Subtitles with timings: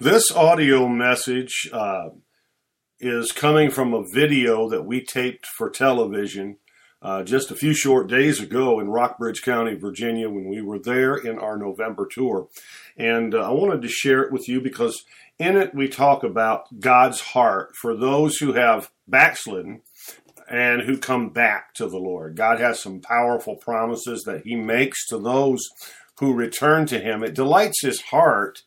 [0.00, 2.10] This audio message uh,
[3.00, 6.58] is coming from a video that we taped for television
[7.00, 11.16] uh, just a few short days ago in Rockbridge County, Virginia, when we were there
[11.16, 12.48] in our November tour.
[12.98, 15.02] And uh, I wanted to share it with you because
[15.38, 19.80] in it we talk about God's heart for those who have backslidden
[20.48, 22.36] and who come back to the Lord.
[22.36, 25.66] God has some powerful promises that He makes to those
[26.18, 27.22] who return to Him.
[27.22, 28.62] It delights His heart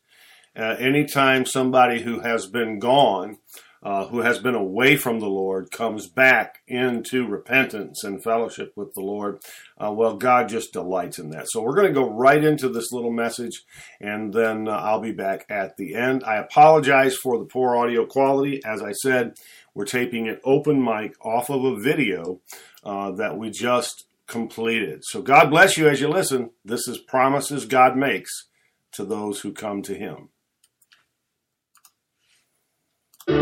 [0.57, 3.37] uh, anytime somebody who has been gone,
[3.81, 8.93] uh, who has been away from the Lord, comes back into repentance and fellowship with
[8.93, 9.41] the Lord,
[9.77, 11.47] uh, well, God just delights in that.
[11.49, 13.63] So we're going to go right into this little message,
[14.01, 16.23] and then uh, I'll be back at the end.
[16.25, 18.61] I apologize for the poor audio quality.
[18.65, 19.35] As I said,
[19.73, 22.41] we're taping it open mic off of a video
[22.83, 25.03] uh, that we just completed.
[25.05, 26.51] So God bless you as you listen.
[26.65, 28.47] This is promises God makes
[28.91, 30.29] to those who come to Him.
[33.29, 33.35] Hey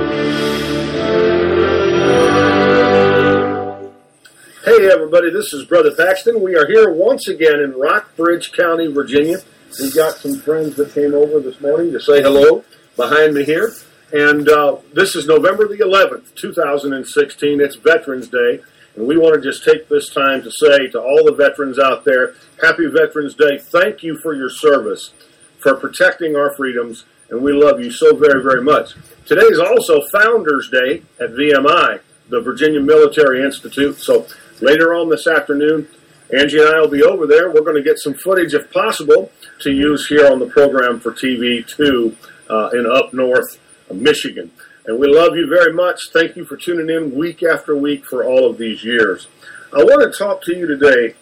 [4.91, 6.41] everybody, this is Brother Paxton.
[6.41, 9.37] We are here once again in Rockbridge County, Virginia.
[9.79, 12.65] We've got some friends that came over this morning to say hello
[12.97, 13.75] behind me here.
[14.11, 17.61] And uh, this is November the 11th, 2016.
[17.61, 18.59] It's Veterans Day.
[18.97, 22.03] And we want to just take this time to say to all the veterans out
[22.03, 23.57] there, Happy Veterans Day.
[23.57, 25.13] Thank you for your service,
[25.59, 28.95] for protecting our freedoms, and we love you so very, very much.
[29.27, 33.97] Today is also Founders Day at VMI, the Virginia Military Institute.
[33.97, 34.25] So
[34.61, 35.89] later on this afternoon,
[36.33, 37.51] Angie and I will be over there.
[37.51, 41.11] We're going to get some footage, if possible, to use here on the program for
[41.11, 42.15] TV too
[42.49, 43.59] uh, in up north
[43.93, 44.49] Michigan.
[44.85, 46.09] And we love you very much.
[46.13, 49.27] Thank you for tuning in week after week for all of these years.
[49.73, 51.15] I want to talk to you today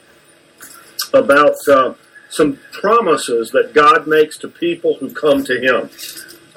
[1.11, 1.95] about uh,
[2.29, 5.89] some promises that God makes to people who come to Him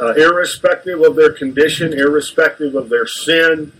[0.00, 3.72] uh, irrespective of their condition, irrespective of their sin,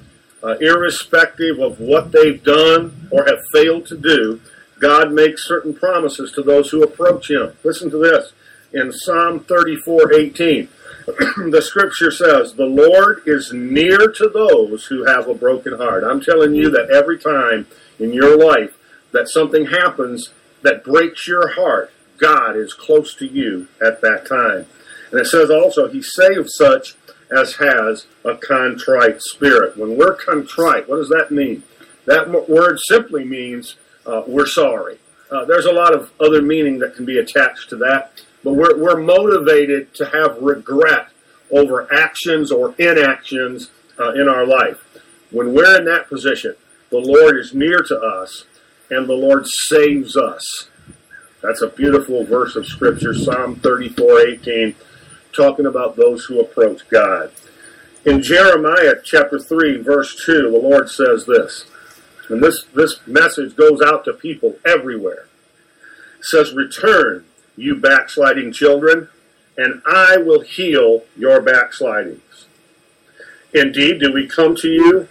[0.43, 4.41] uh, irrespective of what they've done or have failed to do,
[4.81, 7.53] God makes certain promises to those who approach Him.
[7.65, 8.33] Listen to this
[8.73, 10.69] in Psalm 34 18.
[11.07, 16.05] the scripture says, The Lord is near to those who have a broken heart.
[16.05, 17.67] I'm telling you that every time
[17.99, 18.77] in your life
[19.13, 20.31] that something happens
[20.63, 24.67] that breaks your heart, God is close to you at that time.
[25.11, 26.95] And it says also, He saves such
[27.31, 29.77] as has a contrite spirit.
[29.77, 31.63] When we're contrite, what does that mean?
[32.07, 33.77] That word simply means
[34.07, 34.99] uh, we're sorry.
[35.31, 38.79] Uh, there's a lot of other meaning that can be attached to that, but we're,
[38.79, 41.09] we're motivated to have regret
[41.51, 44.83] over actions or inactions uh, in our life.
[45.31, 46.55] When we're in that position,
[46.91, 48.47] the Lord is near to us
[48.91, 50.69] and the Lord saves us.
[51.43, 54.75] That's a beautiful verse of Scripture, Psalm 34 18
[55.33, 57.33] talking about those who approach God.
[58.05, 61.67] In Jeremiah chapter 3, verse 2, the Lord says this,
[62.29, 65.29] and this, this message goes out to people everywhere.
[66.19, 67.25] It says, Return,
[67.57, 69.09] you backsliding children,
[69.57, 72.47] and I will heal your backslidings.
[73.53, 75.09] Indeed, do we come to you?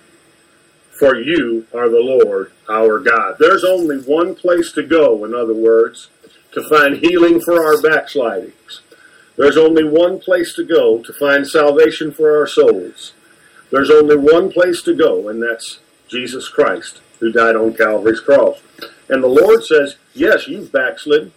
[0.92, 3.38] For you are the Lord our God.
[3.40, 6.10] There's only one place to go, in other words,
[6.54, 8.82] to find healing for our backslidings.
[9.38, 13.14] There's only one place to go to find salvation for our souls.
[13.72, 18.60] There's only one place to go, and that's Jesus Christ, who died on Calvary's cross.
[19.10, 21.32] And the Lord says, Yes, you've backslid,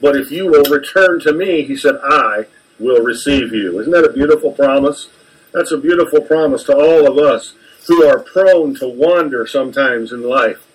[0.00, 2.46] but if you will return to me, He said, I
[2.78, 3.80] will receive you.
[3.80, 5.08] Isn't that a beautiful promise?
[5.52, 7.54] That's a beautiful promise to all of us
[7.88, 10.66] who are prone to wander sometimes in life.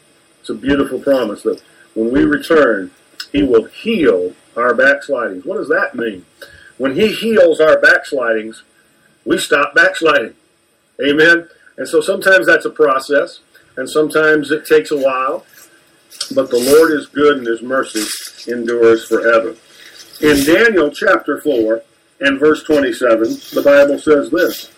[0.41, 1.61] It's a beautiful promise that
[1.93, 2.91] when we return,
[3.31, 5.45] He will heal our backslidings.
[5.45, 6.25] What does that mean?
[6.77, 8.63] When He heals our backslidings,
[9.25, 10.35] we stop backsliding.
[11.03, 11.47] Amen?
[11.77, 13.39] And so sometimes that's a process,
[13.77, 15.45] and sometimes it takes a while,
[16.35, 18.05] but the Lord is good and His mercy
[18.51, 19.55] endures forever.
[20.21, 21.81] In Daniel chapter 4
[22.19, 24.71] and verse 27, the Bible says this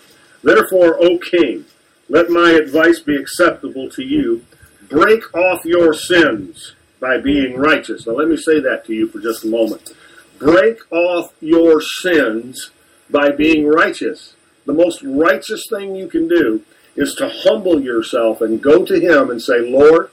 [0.43, 1.65] Therefore, O king,
[2.09, 4.45] let my advice be acceptable to you.
[4.89, 8.07] Break off your sins by being righteous.
[8.07, 9.91] Now, let me say that to you for just a moment.
[10.39, 12.69] Break off your sins
[13.09, 14.35] by being righteous.
[14.65, 16.63] The most righteous thing you can do
[16.95, 20.11] is to humble yourself and go to Him and say, Lord,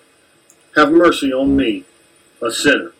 [0.75, 1.85] have mercy on me,
[2.43, 2.93] a sinner.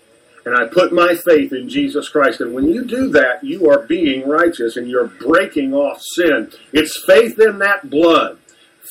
[0.45, 2.41] And I put my faith in Jesus Christ.
[2.41, 6.53] And when you do that, you are being righteous and you're breaking off sin.
[6.73, 8.39] It's faith in that blood,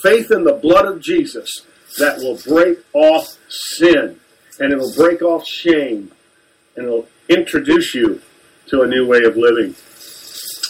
[0.02, 1.66] faith in the blood of Jesus
[1.98, 4.20] that will break off sin
[4.60, 6.12] and it'll break off shame
[6.76, 8.22] and it'll introduce you
[8.68, 9.76] to a new way of living.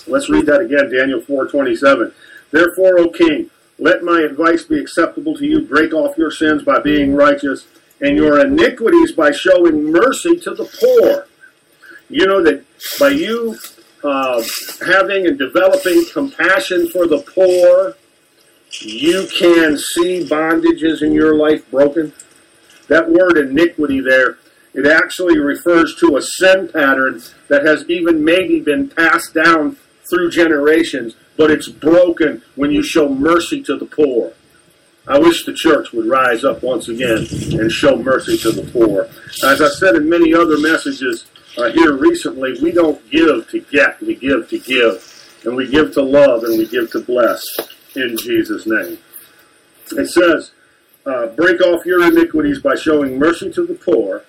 [0.07, 2.13] Let's read that again, Daniel 4:27.
[2.51, 5.61] Therefore, O king, let my advice be acceptable to you.
[5.61, 7.67] Break off your sins by being righteous,
[8.01, 11.27] and your iniquities by showing mercy to the poor.
[12.09, 12.63] You know that
[12.99, 13.57] by you
[14.03, 14.41] uh,
[14.85, 17.95] having and developing compassion for the poor,
[18.79, 22.13] you can see bondages in your life broken.
[22.87, 24.37] That word iniquity there,
[24.73, 29.77] it actually refers to a sin pattern that has even maybe been passed down
[30.09, 34.33] through generations, but it's broken when you show mercy to the poor.
[35.07, 37.25] I wish the church would rise up once again
[37.59, 39.07] and show mercy to the poor.
[39.43, 41.25] As I said in many other messages
[41.57, 45.13] uh, here recently, we don't give to get, we give to give.
[45.45, 47.41] And we give to love and we give to bless
[47.95, 48.97] in Jesus' name.
[49.91, 50.51] It says,
[51.07, 54.25] uh, break off your iniquities by showing mercy to the poor.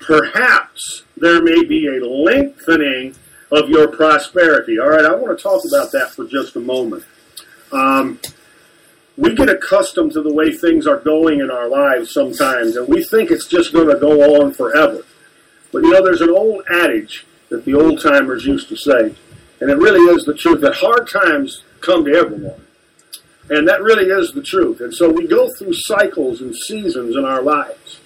[0.00, 3.14] Perhaps there may be a lengthening
[3.52, 4.78] of your prosperity.
[4.78, 7.04] All right, I want to talk about that for just a moment.
[7.72, 8.18] Um,
[9.16, 13.04] we get accustomed to the way things are going in our lives sometimes, and we
[13.04, 15.04] think it's just going to go on forever.
[15.72, 19.14] But you know, there's an old adage that the old timers used to say,
[19.60, 22.65] and it really is the truth that hard times come to everyone.
[23.48, 24.80] And that really is the truth.
[24.80, 28.00] And so we go through cycles and seasons in our lives.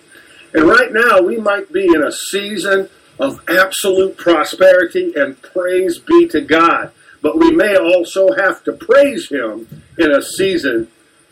[0.52, 2.88] And right now, we might be in a season
[3.18, 6.92] of absolute prosperity and praise be to God.
[7.22, 10.88] But we may also have to praise Him in a season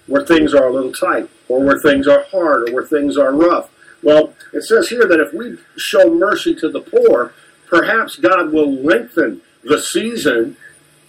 [0.06, 3.34] where things are a little tight, or where things are hard, or where things are
[3.34, 3.70] rough.
[4.02, 7.34] Well, it says here that if we show mercy to the poor,
[7.66, 10.56] perhaps God will lengthen the season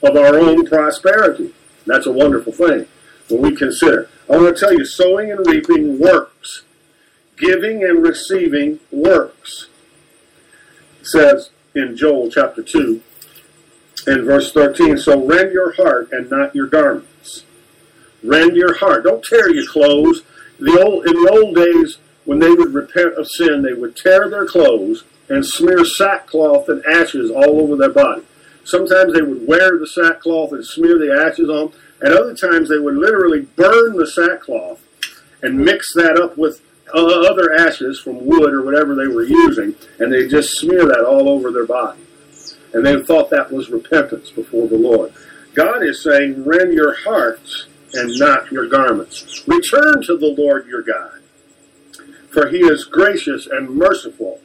[0.03, 1.53] of our own prosperity.
[1.89, 2.88] That's a wonderful thing
[3.30, 4.09] when we consider.
[4.30, 6.63] I want to tell you, sowing and reaping works.
[7.38, 9.68] Giving and receiving works
[11.01, 13.01] says in Joel chapter 2
[14.07, 17.45] and verse 13, So rend your heart and not your garments.
[18.24, 19.06] Rend your heart.
[19.06, 20.24] Don't tear your clothes.
[20.59, 24.30] The old, in the old days, when they would repent of sin, they would tear
[24.30, 28.24] their clothes and smear sackcloth and ashes all over their body.
[28.69, 32.77] Sometimes they would wear the sackcloth and smear the ashes on, and other times they
[32.77, 34.81] would literally burn the sackcloth
[35.42, 36.62] and mix that up with
[36.94, 41.04] uh, other ashes from wood or whatever they were using, and they just smear that
[41.04, 42.01] all over their body.
[42.74, 45.13] And they thought that was repentance before the Lord.
[45.56, 49.48] God is saying, rend your hearts and not your garments.
[49.48, 51.19] Return to the Lord your God,
[52.31, 54.42] for he is gracious and merciful.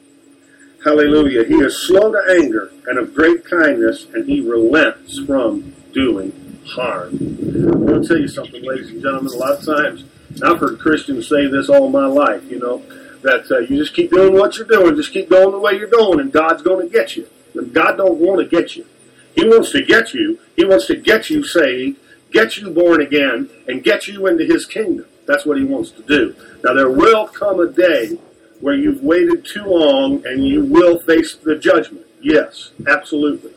[0.85, 1.43] Hallelujah.
[1.45, 7.09] He is slow to anger and of great kindness, and he relents from doing harm.
[7.11, 9.33] I want to tell you something, ladies and gentlemen.
[9.33, 10.03] A lot of times,
[10.43, 12.83] I've heard Christians say this all my life, you know,
[13.23, 15.87] that uh, you just keep doing what you're doing, just keep going the way you're
[15.87, 17.27] going, and God's going to get you.
[17.73, 18.85] God don't want to get you.
[19.33, 20.39] He wants to get you.
[20.55, 21.97] He wants to get you saved,
[22.31, 25.07] get you born again, and get you into His kingdom.
[25.25, 26.35] That's what He wants to do.
[26.63, 28.19] Now, there will come a day
[28.59, 32.05] where you've waited too long and you will face the judgment.
[32.21, 33.51] Yes, absolutely.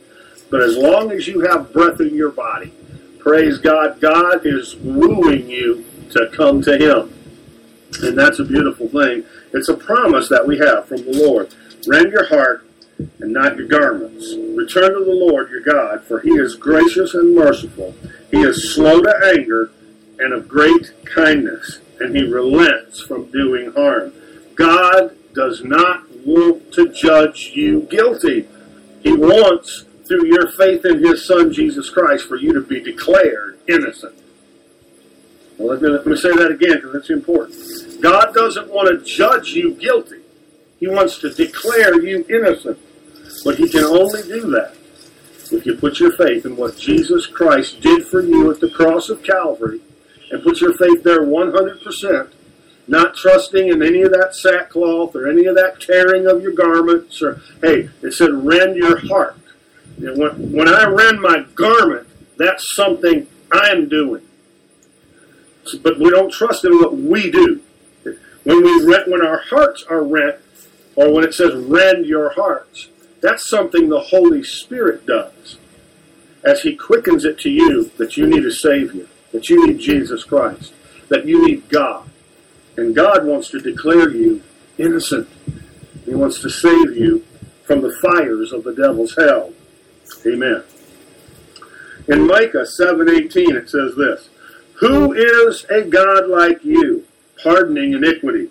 [0.50, 2.72] But as long as you have breath in your body,
[3.18, 7.14] praise God, God is wooing you to come to Him.
[8.02, 9.24] And that's a beautiful thing.
[9.52, 11.54] It's a promise that we have from the Lord.
[11.86, 12.66] Rend your heart
[12.98, 14.34] and not your garments.
[14.36, 17.94] Return to the Lord your God, for He is gracious and merciful.
[18.30, 19.70] He is slow to anger
[20.18, 24.12] and of great kindness, and He relents from doing harm.
[24.58, 28.48] God does not want to judge you guilty.
[29.02, 33.60] He wants, through your faith in His Son Jesus Christ, for you to be declared
[33.68, 34.16] innocent.
[35.56, 38.02] Well, let me, let me say that again because it's important.
[38.02, 40.22] God doesn't want to judge you guilty.
[40.80, 42.78] He wants to declare you innocent.
[43.44, 44.74] But He can only do that
[45.52, 49.08] if you put your faith in what Jesus Christ did for you at the cross
[49.08, 49.80] of Calvary
[50.30, 52.32] and put your faith there 100%,
[52.88, 57.22] not trusting in any of that sackcloth or any of that tearing of your garments.
[57.22, 59.36] Or Hey, it said, rend your heart.
[59.98, 64.22] When, when I rend my garment, that's something I'm doing
[65.82, 67.62] but we don't trust in what we do.
[68.44, 70.36] When we rent, when our hearts are rent,
[70.96, 72.88] or when it says rend your hearts,
[73.20, 75.58] that's something the Holy Spirit does.
[76.44, 80.24] As He quickens it to you that you need a Savior, that you need Jesus
[80.24, 80.72] Christ,
[81.08, 82.07] that you need God.
[82.78, 84.40] And God wants to declare you
[84.78, 85.28] innocent.
[86.04, 87.24] He wants to save you
[87.64, 89.52] from the fires of the devil's hell.
[90.24, 90.62] Amen.
[92.06, 94.28] In Micah 7:18 it says this,
[94.74, 97.04] who is a God like you,
[97.42, 98.48] pardoning iniquity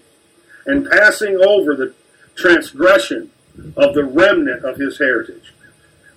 [0.66, 1.94] and passing over the
[2.36, 3.32] transgression
[3.78, 5.54] of the remnant of his heritage?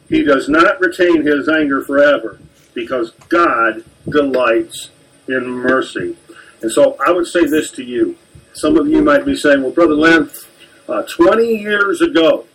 [0.08, 2.40] He does not retain his anger forever
[2.74, 4.90] because God delights
[5.28, 6.16] in mercy.
[6.62, 8.16] And so I would say this to you.
[8.52, 10.30] Some of you might be saying, well, Brother Len,
[10.88, 12.46] uh, 20 years ago,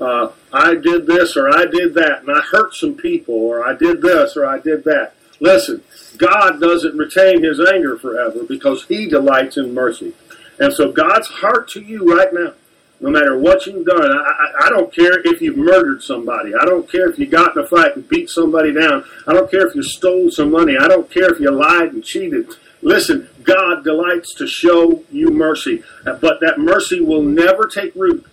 [0.00, 3.74] uh, I did this or I did that, and I hurt some people, or I
[3.74, 5.14] did this or I did that.
[5.40, 5.82] Listen,
[6.16, 10.14] God doesn't retain his anger forever because he delights in mercy.
[10.58, 12.52] And so God's heart to you right now,
[13.00, 16.54] no matter what you've done, I, I, I, don't care if you've murdered somebody.
[16.54, 19.04] I don't care if you got in a fight and beat somebody down.
[19.26, 20.76] I don't care if you stole some money.
[20.76, 22.54] I don't care if you lied and cheated.
[22.82, 28.26] Listen, God delights to show you mercy, but that mercy will never take root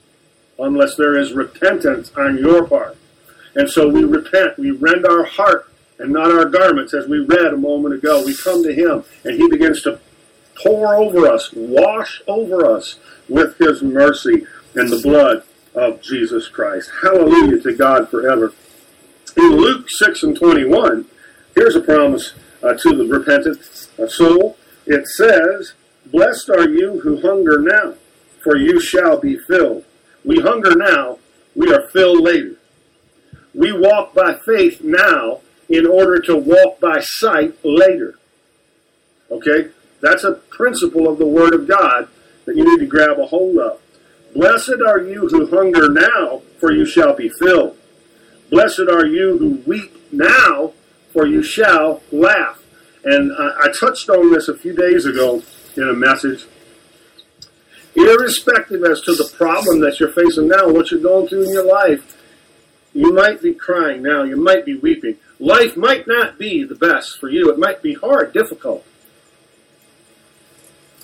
[0.57, 2.97] unless there is repentance on your part.
[3.55, 7.53] And so we repent, we rend our heart and not our garments, as we read
[7.53, 8.23] a moment ago.
[8.23, 9.99] We come to Him, and He begins to
[10.55, 16.91] pour over us, wash over us with His mercy and the blood of Jesus Christ.
[17.01, 18.53] Hallelujah to God forever.
[19.35, 21.05] In Luke 6 and 21,
[21.55, 24.57] here's a promise uh, to the repentant soul.
[24.85, 25.73] It says,
[26.05, 27.95] Blessed are you who hunger now,
[28.43, 29.83] for you shall be filled.
[30.23, 31.19] We hunger now,
[31.55, 32.55] we are filled later.
[33.53, 38.17] We walk by faith now in order to walk by sight later.
[39.31, 39.69] Okay?
[40.01, 42.07] That's a principle of the Word of God
[42.45, 43.81] that you need to grab a hold of.
[44.33, 47.77] Blessed are you who hunger now, for you shall be filled.
[48.49, 50.73] Blessed are you who weep now,
[51.11, 52.61] for you shall laugh.
[53.07, 55.41] And I, I touched on this a few days ago
[55.77, 56.45] in a message.
[57.95, 61.65] Irrespective as to the problem that you're facing now, what you're going through in your
[61.65, 62.17] life,
[62.93, 65.15] you might be crying now, you might be weeping.
[65.39, 67.49] Life might not be the best for you.
[67.49, 68.85] It might be hard, difficult.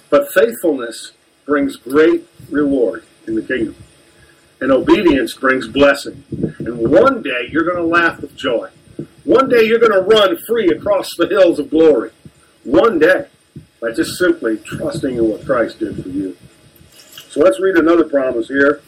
[0.10, 1.14] But faithfulness
[1.46, 3.78] brings great reward in the kingdom.
[4.60, 6.26] And obedience brings blessing.
[6.60, 8.70] And one day you're going to laugh with joy.
[9.24, 12.12] One day you're going to run free across the hills of glory.
[12.64, 13.28] One day.
[13.82, 16.38] By just simply trusting in what Christ did for you.
[17.30, 18.82] So let's read another promise here.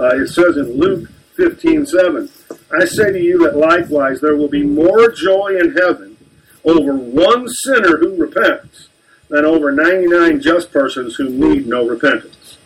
[0.00, 2.28] Uh, it says in Luke 15 7,
[2.72, 6.16] I say to you that likewise there will be more joy in heaven
[6.64, 8.88] over one sinner who repents
[9.28, 12.58] than over 99 just persons who need no repentance.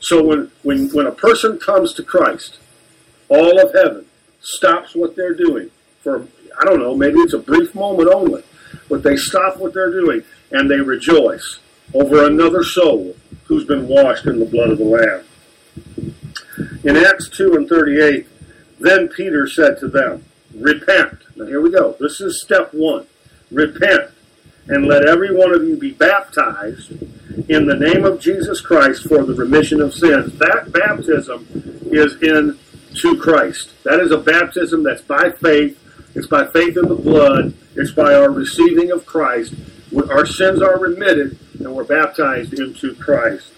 [0.00, 2.58] So when, when, when a person comes to Christ,
[3.28, 4.06] all of heaven
[4.40, 5.70] stops what they're doing
[6.08, 6.26] for,
[6.60, 8.42] I don't know, maybe it's a brief moment only,
[8.88, 11.60] but they stop what they're doing and they rejoice
[11.94, 15.24] over another soul who's been washed in the blood of the Lamb.
[16.84, 18.26] In Acts 2 and 38,
[18.80, 20.24] then Peter said to them,
[20.54, 21.18] Repent.
[21.36, 21.94] Now here we go.
[22.00, 23.06] This is step one.
[23.50, 24.10] Repent,
[24.68, 26.90] and let every one of you be baptized
[27.48, 30.38] in the name of Jesus Christ for the remission of sins.
[30.38, 31.46] That baptism
[31.92, 32.58] is in
[32.96, 33.72] to Christ.
[33.84, 35.78] That is a baptism that's by faith.
[36.14, 37.54] It's by faith in the blood.
[37.76, 39.54] It's by our receiving of Christ.
[40.10, 43.52] Our sins are remitted, and we're baptized into Christ.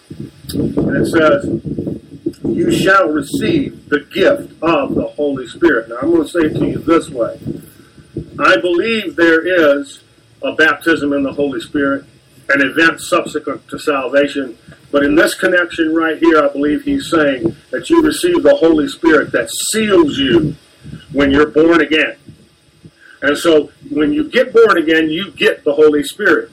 [0.53, 5.89] And it says, You shall receive the gift of the Holy Spirit.
[5.89, 7.39] Now, I'm going to say it to you this way
[8.39, 10.03] I believe there is
[10.43, 12.05] a baptism in the Holy Spirit,
[12.49, 14.57] an event subsequent to salvation.
[14.91, 18.89] But in this connection right here, I believe he's saying that you receive the Holy
[18.89, 20.57] Spirit that seals you
[21.13, 22.17] when you're born again.
[23.23, 26.51] And so when you get born again, you get the Holy Spirit.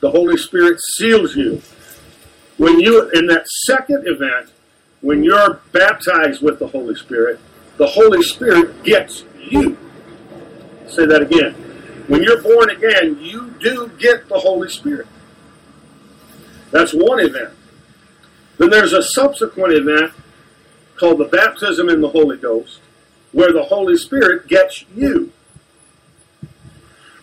[0.00, 1.62] The Holy Spirit seals you.
[2.56, 4.50] When you, in that second event,
[5.00, 7.38] when you're baptized with the Holy Spirit,
[7.76, 9.78] the Holy Spirit gets you.
[10.88, 11.54] Say that again.
[12.08, 15.06] When you're born again, you do get the Holy Spirit.
[16.70, 17.50] That's one event.
[18.58, 20.12] Then there's a subsequent event
[20.96, 22.80] called the baptism in the Holy Ghost,
[23.32, 25.32] where the Holy Spirit gets you.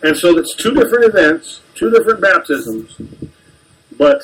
[0.05, 2.95] And so it's two different events, two different baptisms,
[3.97, 4.21] but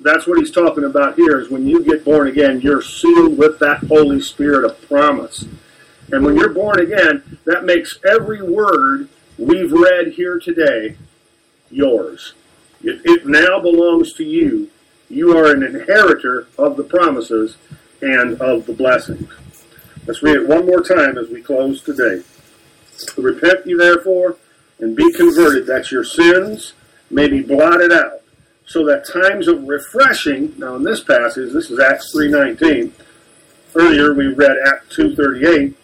[0.00, 3.60] that's what he's talking about here is when you get born again, you're sealed with
[3.60, 5.44] that Holy Spirit of promise.
[6.10, 9.08] And when you're born again, that makes every word
[9.38, 10.96] we've read here today
[11.70, 12.34] yours.
[12.82, 14.68] It, it now belongs to you.
[15.08, 17.56] You are an inheritor of the promises
[18.02, 19.32] and of the blessings.
[20.08, 22.24] Let's read it one more time as we close today.
[23.16, 24.36] Repent ye therefore
[24.80, 26.72] and be converted, that your sins
[27.10, 28.22] may be blotted out,
[28.66, 32.92] so that times of refreshing, now in this passage, this is Acts 3.19,
[33.74, 35.74] earlier we read Acts 2.38,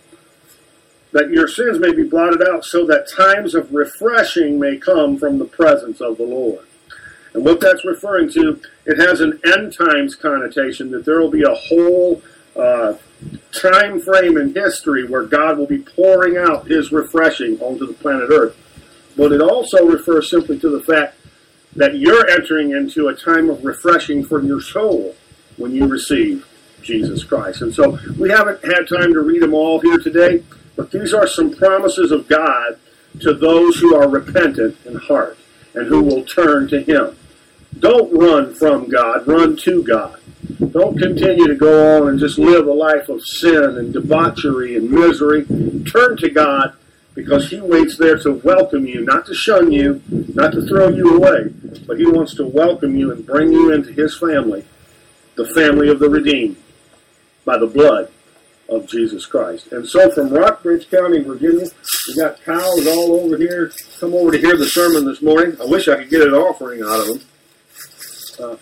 [1.13, 5.39] that your sins may be blotted out, so that times of refreshing may come from
[5.39, 6.67] the presence of the Lord.
[7.35, 11.43] And what that's referring to, it has an end times connotation, that there will be
[11.43, 12.23] a whole
[12.57, 12.95] uh,
[13.53, 18.31] time frame in history where God will be pouring out his refreshing onto the planet
[18.31, 18.57] Earth.
[19.17, 21.17] But it also refers simply to the fact
[21.75, 25.15] that you're entering into a time of refreshing for your soul
[25.57, 26.47] when you receive
[26.83, 27.63] Jesus Christ.
[27.63, 30.43] And so we haven't had time to read them all here today,
[30.77, 32.79] but these are some promises of God
[33.21, 35.39] to those who are repentant in heart
[35.75, 37.17] and who will turn to Him.
[37.79, 40.19] Don't run from God, run to God.
[40.71, 44.91] Don't continue to go on and just live a life of sin and debauchery and
[44.91, 45.45] misery.
[45.91, 46.75] Turn to God
[47.17, 51.17] because He waits there to welcome you, not to shun you, not to throw you
[51.17, 51.49] away,
[51.87, 54.65] but He wants to welcome you and bring you into His family,
[55.35, 56.57] the family of the redeemed,
[57.45, 58.13] by the blood
[58.69, 59.73] of Jesus Christ.
[59.73, 61.67] And so from Rockbridge County, Virginia,
[62.09, 63.73] we got cows all over here.
[63.99, 65.57] Come over to hear the sermon this morning.
[65.61, 67.21] I wish I could get an offering out of them.
[68.39, 68.57] Uh,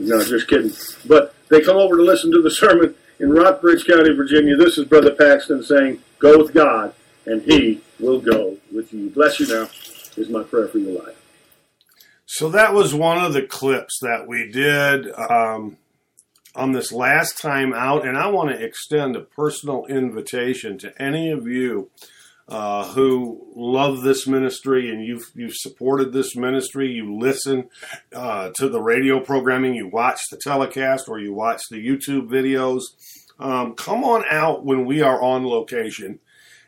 [0.00, 0.72] no, just kidding.
[1.06, 4.56] But they come over to listen to the sermon in Rockbridge County, Virginia.
[4.56, 6.94] This is Brother Paxton saying, Go with God,
[7.26, 9.10] and He will go with you.
[9.10, 9.68] Bless you now,
[10.16, 11.20] is my prayer for your life.
[12.26, 15.76] So that was one of the clips that we did um,
[16.54, 21.30] on this last time out, and I want to extend a personal invitation to any
[21.30, 21.90] of you
[22.48, 26.90] uh, who love this ministry and you've you've supported this ministry.
[26.90, 27.70] You listen
[28.14, 32.82] uh, to the radio programming, you watch the telecast, or you watch the YouTube videos.
[33.38, 36.20] Um, come on out when we are on location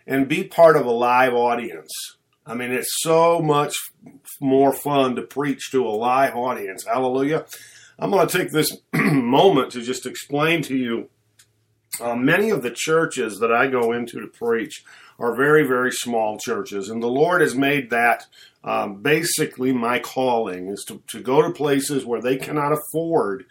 [0.06, 1.90] and be part of a live audience.
[2.46, 3.74] I mean, it's so much
[4.40, 6.84] more fun to preach to a live audience.
[6.84, 7.46] Hallelujah.
[7.98, 11.08] I'm going to take this moment to just explain to you
[12.00, 14.84] uh, many of the churches that I go into to preach
[15.18, 16.90] are very, very small churches.
[16.90, 18.26] And the Lord has made that
[18.62, 23.46] um, basically my calling is to, to go to places where they cannot afford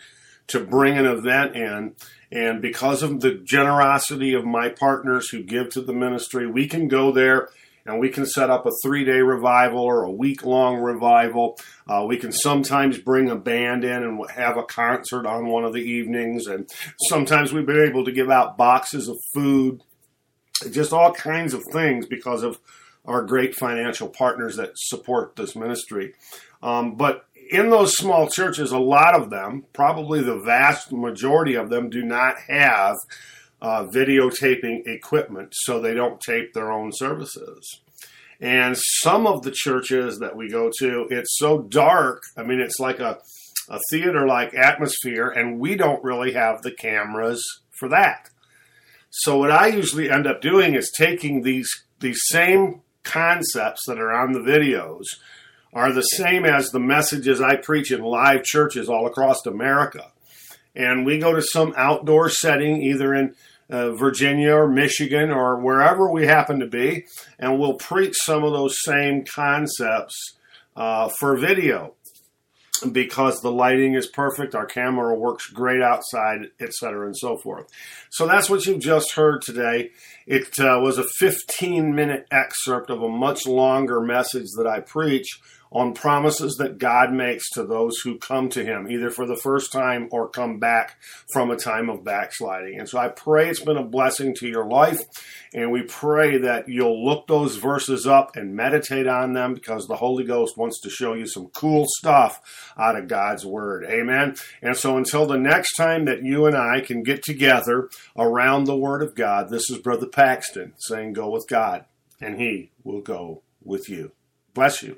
[0.47, 1.95] to bring an event in.
[2.35, 6.89] And because of the generosity of my partners who give to the ministry, we can
[6.89, 7.47] go there
[7.85, 11.57] and we can set up a three day revival or a week long revival.
[11.87, 15.71] Uh, we can sometimes bring a band in and have a concert on one of
[15.71, 16.45] the evenings.
[16.47, 16.69] And
[17.07, 19.81] sometimes we've been able to give out boxes of food
[20.71, 22.59] just all kinds of things because of
[23.05, 26.15] our great financial partners that support this ministry.
[26.61, 31.69] Um, but in those small churches, a lot of them, probably the vast majority of
[31.69, 32.95] them, do not have
[33.61, 37.81] uh, videotaping equipment, so they don't tape their own services.
[38.39, 42.23] And some of the churches that we go to, it's so dark.
[42.35, 43.19] I mean, it's like a,
[43.69, 47.41] a theater like atmosphere, and we don't really have the cameras
[47.79, 48.29] for that.
[49.09, 51.69] So what I usually end up doing is taking these
[52.01, 55.05] these same concepts that are on the videos
[55.75, 60.13] are the same as the messages I preach in live churches all across America.
[60.73, 63.35] And we go to some outdoor setting, either in
[63.69, 67.05] uh, Virginia or Michigan or wherever we happen to be,
[67.37, 70.37] and we'll preach some of those same concepts
[70.75, 71.93] uh, for video
[72.91, 77.67] because the lighting is perfect, our camera works great outside, etc., and so forth.
[78.09, 79.91] So that's what you've just heard today.
[80.27, 85.39] It uh, was a 15 minute excerpt of a much longer message that I preach
[85.71, 89.71] on promises that God makes to those who come to Him, either for the first
[89.71, 90.97] time or come back
[91.31, 92.79] from a time of backsliding.
[92.79, 95.01] And so I pray it's been a blessing to your life,
[95.53, 99.97] and we pray that you'll look those verses up and meditate on them because the
[99.97, 102.39] Holy Ghost wants to show you some cool stuff
[102.77, 103.85] out of God's Word.
[103.85, 104.35] Amen.
[104.61, 108.77] And so until the next time that you and I can get together around the
[108.77, 111.85] Word of God, this is Brother Paxton saying, Go with God,
[112.21, 114.11] and He will go with you.
[114.53, 114.97] Bless you.